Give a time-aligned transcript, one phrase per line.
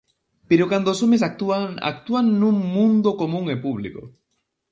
[0.49, 4.01] Pero cando os homes actúan, actúan nun mundo común e público.